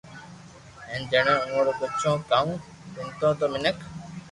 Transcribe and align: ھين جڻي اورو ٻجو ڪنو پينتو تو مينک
ھين 0.87 1.01
جڻي 1.11 1.33
اورو 1.51 1.71
ٻجو 1.79 2.13
ڪنو 2.29 2.53
پينتو 2.93 3.27
تو 3.39 3.45
مينک 3.51 3.77